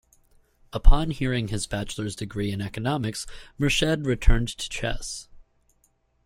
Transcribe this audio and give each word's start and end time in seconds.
Upon 0.73 1.13
earning 1.21 1.49
his 1.49 1.67
bachelor's 1.67 2.15
degree 2.15 2.51
in 2.51 2.59
economics, 2.59 3.27
Murshed 3.59 4.03
returned 4.07 4.47
to 4.47 4.67
chess. 4.67 5.27